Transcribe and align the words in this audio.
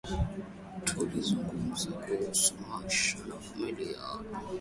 Tulizungumza 0.85 1.89
kuhusu 2.03 2.53
maisha 2.67 3.17
ya 3.17 3.37
familia 3.45 3.99